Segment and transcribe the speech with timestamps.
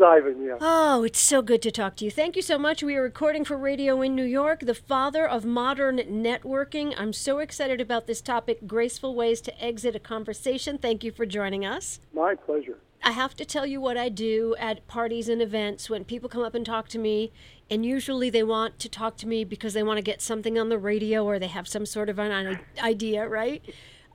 [0.00, 0.56] is Ivan, yeah.
[0.60, 2.10] Oh, it's so good to talk to you.
[2.10, 2.82] Thank you so much.
[2.82, 6.94] We are recording for Radio in New York, the father of modern networking.
[6.96, 10.78] I'm so excited about this topic graceful ways to exit a conversation.
[10.78, 12.00] Thank you for joining us.
[12.14, 12.78] My pleasure.
[13.02, 16.42] I have to tell you what I do at parties and events when people come
[16.42, 17.32] up and talk to me,
[17.70, 20.68] and usually they want to talk to me because they want to get something on
[20.68, 23.62] the radio or they have some sort of an idea, right?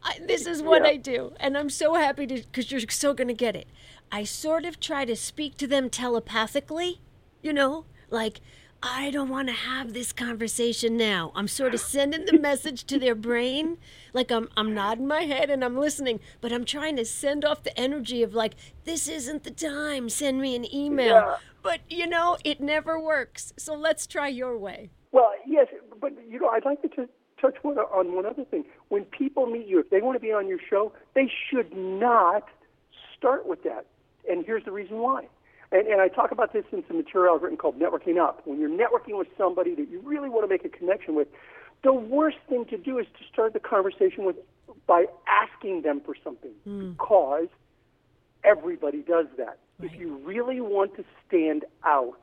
[0.03, 0.89] I, this is what Yeah.
[0.91, 3.67] I do, and I'm so happy to because you're so going to get it.
[4.11, 7.01] I sort of try to speak to them telepathically,
[7.41, 8.41] you know, like
[8.83, 11.31] I don't want to have this conversation now.
[11.33, 13.77] I'm sort of sending the message to their brain,
[14.13, 17.63] like I'm I'm nodding my head and I'm listening, but I'm trying to send off
[17.63, 18.53] the energy of like
[18.83, 20.09] this isn't the time.
[20.09, 21.15] Send me an email.
[21.15, 21.35] Yeah.
[21.63, 23.53] But you know, it never works.
[23.57, 24.91] So let's try your way.
[25.11, 25.67] Well, yes,
[25.99, 27.07] but you know, I'd like to
[27.39, 28.65] touch one, on one other thing.
[28.89, 32.47] When people meet you, if they want to be on your show, they should not
[33.17, 33.85] start with that.
[34.29, 35.27] And here's the reason why.
[35.71, 38.41] And, and I talk about this in some material I've written called Networking Up.
[38.45, 41.27] When you're networking with somebody that you really want to make a connection with,
[41.83, 44.37] the worst thing to do is to start the conversation with
[44.87, 46.91] by asking them for something hmm.
[46.91, 47.47] because
[48.43, 49.57] everybody does that.
[49.81, 52.19] If you really want to stand out,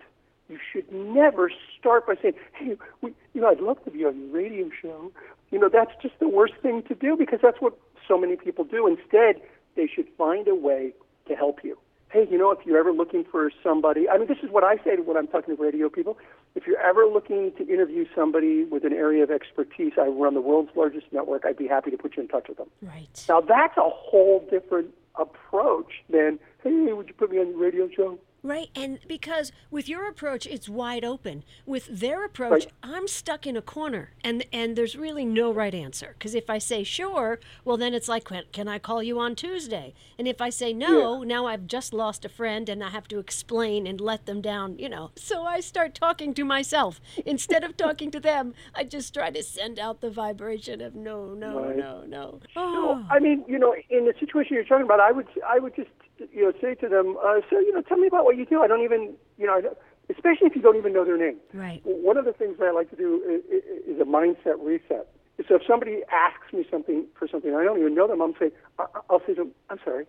[0.53, 4.21] you should never start by saying, "Hey, we, you know, I'd love to be on
[4.21, 5.11] your radio show."
[5.51, 7.75] You know, that's just the worst thing to do because that's what
[8.07, 8.87] so many people do.
[8.87, 9.41] Instead,
[9.77, 10.93] they should find a way
[11.29, 11.79] to help you.
[12.11, 14.77] Hey, you know, if you're ever looking for somebody, I mean, this is what I
[14.85, 16.19] say when I'm talking to radio people.
[16.55, 20.43] If you're ever looking to interview somebody with an area of expertise, I run the
[20.43, 21.47] world's largest network.
[21.47, 22.69] I'd be happy to put you in touch with them.
[22.83, 23.25] Right.
[23.31, 27.89] Now that's a whole different approach than, hey, would you put me on your radio
[27.89, 28.19] show?
[28.45, 31.45] Right, and because with your approach, it's wide open.
[31.65, 32.73] With their approach, Right.
[32.83, 36.17] I'm stuck in a corner, and and there's really no right answer.
[36.19, 39.95] Because if I say sure, well, then it's like, can, I call you on Tuesday?
[40.19, 43.21] And if I say no, now I've just lost a friend, and I have to
[43.21, 44.77] explain and let them down.
[44.77, 48.55] You know, so I start talking to myself instead of talking to them.
[48.75, 51.77] I just try to send out the vibration of no, no, Right.
[51.77, 52.41] no, no.
[52.57, 55.77] Oh, I mean, you know, in the situation you're talking about, I would, I would
[55.77, 55.91] just,
[56.33, 58.63] you know, say to them, uh, so, you know, tell me about what you do.
[58.63, 59.79] I don't even, you know, I don't-
[60.09, 61.39] especially if you don't even know their name.
[61.55, 61.81] right.
[61.85, 65.09] One of the things that I like to do is, is a mindset reset.
[65.49, 68.53] So if somebody asks me something for something I don't even know them, I'm say,
[68.79, 70.07] I'll say to them, I'm sorry,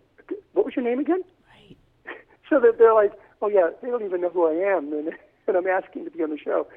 [0.54, 1.24] what was your name again?
[1.50, 1.78] Right.
[2.50, 5.10] so that they're like, oh yeah, they don't even know who I am, and,
[5.48, 6.68] and I'm asking to be on the show.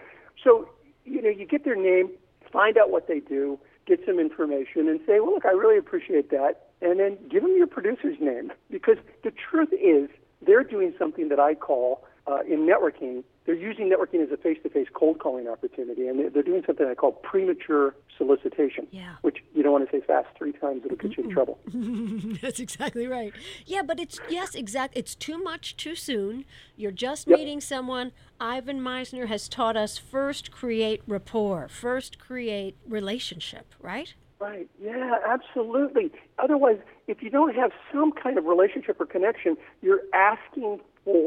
[0.42, 0.68] So
[1.04, 2.10] you know, you get their name,
[2.52, 6.30] find out what they do, get some information, and say, well, look, I really appreciate
[6.30, 8.52] that, and then give them your producer's name.
[8.70, 10.10] Because the truth is
[10.44, 13.22] they're doing something that I call uh, in networking.
[13.44, 17.12] They're using networking as a face-to-face cold calling opportunity, and they're, doing something I call
[17.12, 19.14] premature solicitation, Yeah.
[19.22, 21.58] which you don't want to say fast three times; it'll get you in trouble.
[22.42, 23.32] That's exactly right.
[23.64, 24.96] Yeah, but it's yes, exact.
[24.96, 26.44] It's too much too soon.
[26.76, 27.38] You're just Yep.
[27.38, 28.12] meeting someone.
[28.40, 34.14] Ivan Misner has taught us first create rapport, first create relationship, right?
[34.38, 34.68] Right.
[34.82, 36.12] Yeah, absolutely.
[36.38, 40.80] Otherwise, if you don't have some kind of relationship or connection, you're asking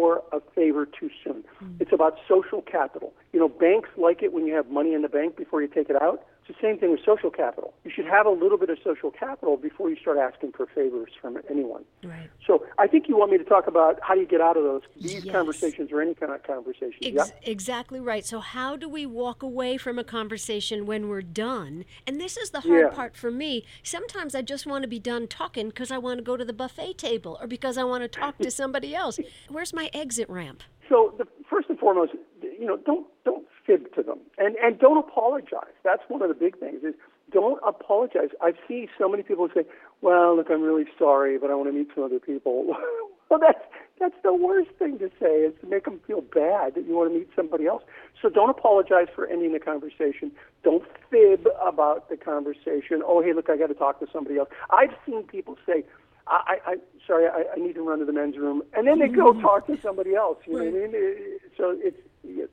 [0.09, 1.44] for a favor too soon.
[1.59, 1.74] Hmm.
[1.80, 3.14] It's about social capital.
[3.31, 5.90] You know, banks like it when you have money in the bank before you take
[5.90, 6.24] it out.
[6.50, 7.76] It's the same thing with social capital.
[7.84, 11.12] You should have a little bit of social capital before you start asking for favors
[11.22, 11.84] from anyone.
[12.04, 12.28] Right.
[12.46, 14.64] So I think you want me to talk about how do you get out of
[14.64, 15.32] those these Yes.
[15.32, 16.98] conversations or any kind of conversation.
[17.04, 17.52] Ex- yeah.
[17.52, 18.26] Exactly right.
[18.26, 21.86] So, how do we walk away from a conversation when we're done?
[22.08, 22.96] And this is the hard Yeah.
[22.96, 23.64] part for me.
[23.84, 26.54] Sometimes I just want to be done talking because I want to go to the
[26.54, 29.20] buffet table or because I want to talk to somebody else.
[29.50, 30.64] Where's my exit ramp?
[30.88, 34.97] So the first and foremost, you know, don't don't fib to them, and and don't
[34.97, 35.74] apologize.
[35.84, 36.96] That's one of the big things is
[37.31, 38.30] don't apologize.
[38.41, 39.66] I see so many people say,
[40.02, 42.75] "Well, look, I'm really sorry, but I want to meet some other people."
[43.30, 43.63] well, that's
[44.00, 47.12] that's the worst thing to say is to make them feel bad that you want
[47.12, 47.84] to meet somebody else.
[48.22, 50.31] So don't apologize for ending the conversation.
[50.63, 53.03] Don't fib about the conversation.
[53.06, 54.50] Oh, hey, look, I got to talk to somebody else.
[54.72, 55.84] I've seen people say.
[56.28, 56.75] I, I, I
[57.07, 59.41] sorry, I, I need to run to the men's room, and then they go mm-hmm.
[59.41, 60.38] talk to somebody else.
[60.46, 61.39] You know what I mean?
[61.57, 61.98] So it's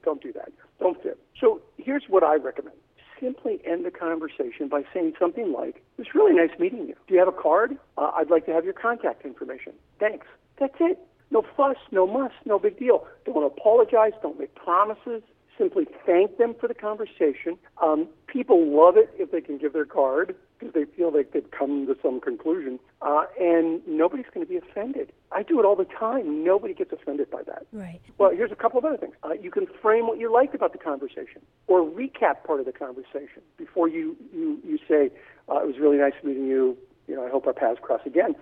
[0.04, 0.52] don't do that.
[0.80, 1.18] Don't fib.
[1.40, 2.76] So here's what I recommend:
[3.20, 6.94] simply end the conversation by saying something like, "It's really nice meeting you.
[7.06, 7.76] Do you have a card?
[7.96, 9.72] Uh, I'd like to have your contact information.
[9.98, 10.26] Thanks."
[10.58, 10.98] That's it.
[11.30, 13.06] No fuss, no muss, no big deal.
[13.24, 14.12] Don't apologize.
[14.22, 15.22] Don't make promises.
[15.58, 17.56] Simply thank them for the conversation.
[17.82, 21.50] Um, people love it if they can give their card because they feel like they've
[21.50, 25.12] come to some conclusion, uh, and nobody's going to be offended.
[25.32, 26.44] I do it all the time.
[26.44, 27.66] Nobody gets offended by that.
[27.72, 28.00] Right.
[28.18, 29.14] Well, here's a couple of other things.
[29.22, 32.72] Uh, you can frame what you liked about the conversation, or recap part of the
[32.72, 35.10] conversation before you you you say
[35.50, 36.76] uh, it was really nice meeting you.
[37.08, 38.34] You know, I hope our paths cross again.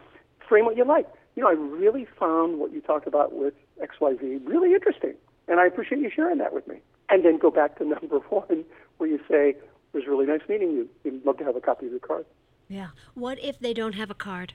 [0.48, 1.14] Frame what you liked.
[1.36, 5.14] you know, I really found what you talked about with XYZ really interesting.
[5.48, 6.76] And I appreciate you sharing that with me.
[7.10, 8.64] And then go back to number one,
[8.98, 9.62] where you say, it
[9.92, 10.88] was really nice meeting you.
[11.04, 12.26] We'd love to have a copy of your card.
[12.68, 12.88] Yeah.
[13.14, 14.54] What if they don't have a card?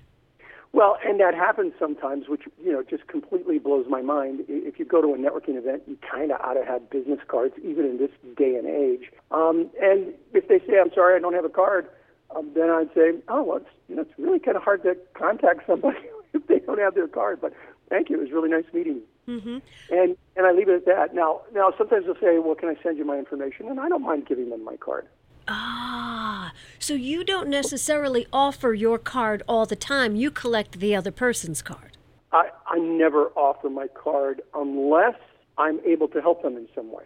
[0.72, 4.46] Well, and that happens sometimes, which you know just completely blows my mind.
[4.48, 7.56] If you go to a networking event, you kind of ought to have business cards,
[7.64, 9.12] even in this day and age.
[9.32, 11.90] Um, and if they say, "I'm sorry, I don't have a card,"
[12.36, 14.96] um, then I'd say, "Oh, well, it's you know it's really kind of hard to
[15.16, 15.98] contact somebody
[16.34, 17.54] if they don't have their card." But
[17.90, 19.04] thank you, it was really nice meeting you.
[19.30, 19.58] Mm-hmm.
[19.92, 21.14] And and I leave it at that.
[21.14, 24.02] Now now sometimes they'll say, "Well, can I send you my information?" And I don't
[24.02, 25.08] mind giving them my card.
[25.48, 30.16] Ah, so you don't necessarily offer your card all the time.
[30.16, 31.98] You collect the other person's card.
[32.32, 35.16] I, I never offer my card unless
[35.58, 37.04] I'm able to help them in some way.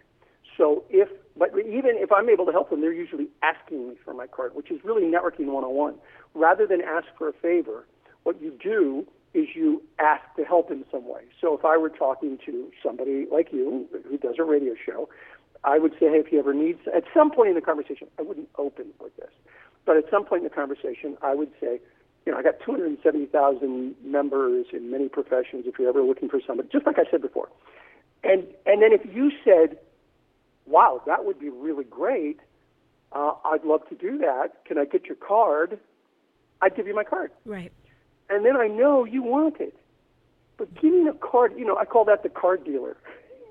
[0.58, 4.12] So if, but even if I'm able to help them, they're usually asking me for
[4.12, 5.94] my card, which is really networking 101.
[6.34, 7.86] Rather than ask for a favor,
[8.24, 11.22] what you do is you ask to help in some way.
[11.40, 15.08] So if I were talking to somebody like you who does a radio show,
[15.64, 18.22] I would say, hey, if you ever need, at some point in the conversation, I
[18.22, 19.30] wouldn't open with this,
[19.84, 21.80] but at some point in the conversation, I would say,
[22.24, 25.64] you know, I got 270,000 members in many professions.
[25.66, 27.48] If you're ever looking for somebody, just like I said before,
[28.22, 29.78] and and then if you said,
[30.66, 32.40] wow, that would be really great,
[33.12, 34.64] uh, I'd love to do that.
[34.64, 35.78] Can I get your card?
[36.62, 37.30] I'd give you my card.
[37.44, 37.72] Right.
[38.30, 39.74] And then I know you want it.
[40.56, 42.96] But giving a card, you know, I call that the card dealer.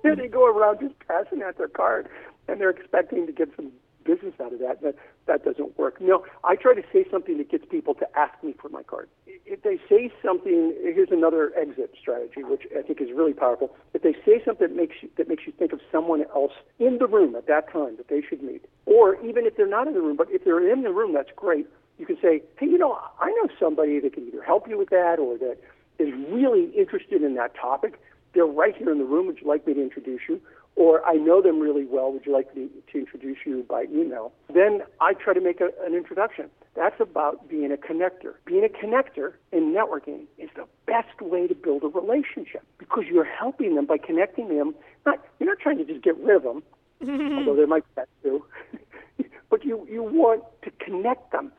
[0.05, 0.19] Hmm.
[0.19, 2.09] they go around just passing out their card,
[2.49, 3.71] and they're expecting to get some
[4.03, 4.81] business out of that.
[4.81, 4.95] That
[5.27, 6.01] that doesn't work.
[6.01, 9.07] No, I try to say something that gets people to ask me for my card.
[9.25, 13.73] If they say something, here's another exit strategy, which I think is really powerful.
[13.93, 16.97] If they say something that makes you that makes you think of someone else in
[16.97, 19.93] the room at that time that they should meet, or even if they're not in
[19.93, 21.67] the room, but if they're in the room, that's great.
[21.97, 24.89] You can say, hey, you know, I know somebody that can either help you with
[24.89, 25.57] that or that
[25.99, 27.99] is really interested in that topic
[28.33, 29.27] they're right here in the room.
[29.27, 30.41] Would you like me to introduce you?
[30.75, 32.11] Or I know them really well.
[32.11, 34.33] Would you like me to introduce you by email?
[34.51, 36.49] Then I try to make a, an introduction.
[36.75, 38.33] That's about being a connector.
[38.45, 43.23] Being a connector in networking is the best way to build a relationship because you're
[43.23, 44.73] helping them by connecting them.
[45.05, 46.63] Not you're not trying to just get rid of them,
[47.37, 48.43] although they might be that too.
[49.51, 51.51] but you you want to connect them.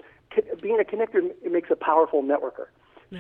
[0.65, 2.69] Being a connector it makes a powerful networker.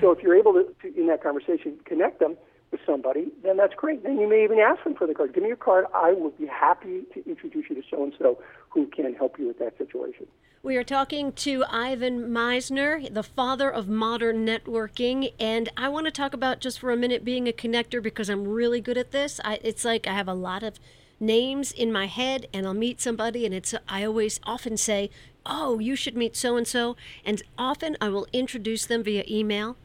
[0.00, 2.36] So if you're able to, to in that conversation connect them,
[2.74, 4.02] with somebody, then that's great.
[4.02, 5.32] Then you may even ask them for the card.
[5.32, 5.84] Give me your card.
[5.94, 9.46] I will be happy to introduce you to so and so who can help you
[9.46, 10.26] with that situation.
[10.64, 16.10] We are talking to Ivan Misner, the father of modern networking, and I want to
[16.10, 19.40] talk about just for a minute being a connector because I'm really good at this.
[19.44, 20.80] I, it's like I have a lot of
[21.20, 25.10] names in my head, and I'll meet somebody, and it's I always often say,
[25.46, 29.76] "Oh, you should meet so and so," and often I will introduce them via email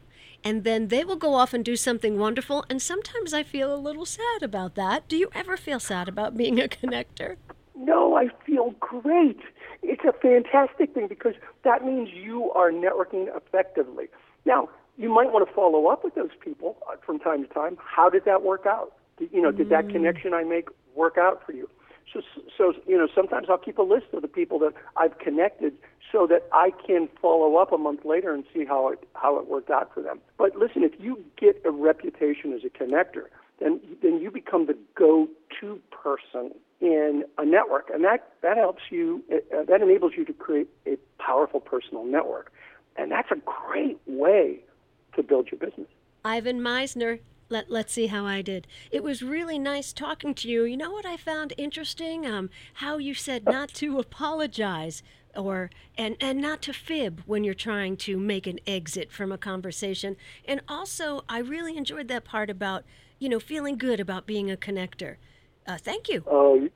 [0.44, 2.64] and then they will go off and do something wonderful.
[2.70, 5.08] And sometimes I feel a little sad about that.
[5.08, 7.36] Do you ever feel sad about being a connector?
[7.76, 9.40] No, I feel great.
[9.82, 11.34] It's a fantastic thing because
[11.64, 14.08] that means you are networking effectively.
[14.44, 14.68] Now,
[14.98, 17.78] you might want to follow up with those people uh, from time to time.
[17.82, 18.92] How did that work out?
[19.18, 19.92] Did, you know, did that mm.
[19.92, 21.70] connection I make work out for you?
[22.12, 22.20] So,
[22.60, 25.72] so you know, sometimes I'll keep a list of the people that I've connected
[26.12, 29.48] so that I can follow up a month later and see how it how it
[29.48, 30.20] worked out for them.
[30.36, 33.24] But listen, if you get a reputation as a connector,
[33.60, 39.24] then then you become the go-to person in a network, and that that helps you.
[39.32, 42.52] Uh, that enables you to create a powerful personal network,
[42.96, 44.60] and that's a great way
[45.16, 45.88] to build your business.
[46.26, 48.66] Ivan Misner, let, let's see how I did.
[48.90, 50.64] It was really nice talking to you.
[50.64, 52.24] You know what I found interesting?
[52.24, 55.02] Um, how you said not to apologize
[55.36, 59.38] or and and not to fib when you're trying to make an exit from a
[59.38, 60.16] conversation.
[60.44, 62.84] And also, I really enjoyed that part about
[63.18, 65.16] you know feeling good about being a connector.
[65.66, 66.24] Uh, thank you.
[66.26, 66.68] Oh,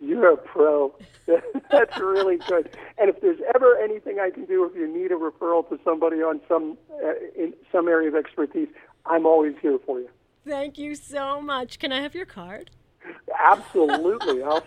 [0.00, 0.94] you're a pro.
[1.70, 2.76] That's really good.
[2.98, 6.16] And if there's ever anything I can do, if you need a referral to somebody
[6.16, 8.68] on some uh, in some area of expertise,
[9.06, 10.08] I'm always here for you.
[10.46, 11.78] Thank you so much.
[11.78, 12.70] Can I have your card?
[13.46, 14.42] Absolutely.
[14.42, 14.64] I'll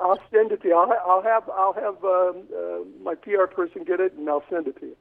[0.00, 0.76] I'll send it to you.
[0.76, 4.66] I'll, I'll have I'll have um, uh, my PR person get it, and I'll send
[4.66, 4.96] it to you.